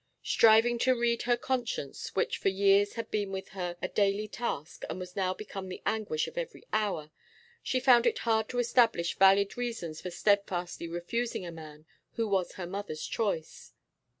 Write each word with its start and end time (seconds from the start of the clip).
Striving 0.23 0.79
to 0.79 0.95
read 0.95 1.21
her 1.21 1.37
conscience, 1.37 2.15
which 2.15 2.39
for 2.39 2.49
years 2.49 2.93
had 2.93 3.11
been 3.11 3.31
with 3.31 3.49
her 3.49 3.77
a 3.83 3.87
daily 3.87 4.27
task 4.27 4.83
and 4.89 4.99
was 4.99 5.15
now 5.15 5.31
become 5.31 5.69
the 5.69 5.83
anguish 5.85 6.27
of 6.27 6.39
every 6.39 6.63
hour, 6.73 7.11
she 7.61 7.79
found 7.79 8.07
it 8.07 8.17
hard 8.25 8.49
to 8.49 8.57
establish 8.57 9.15
valid 9.19 9.55
reasons 9.57 10.01
for 10.01 10.09
steadfastly 10.09 10.87
refusing 10.87 11.45
a 11.45 11.51
man 11.51 11.85
who 12.13 12.27
was 12.27 12.53
her 12.53 12.65
mother's 12.65 13.05
choice. 13.05 13.73